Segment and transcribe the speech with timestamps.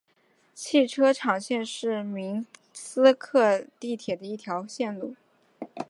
[0.55, 5.15] 汽车厂线是明斯克地铁的一条路线。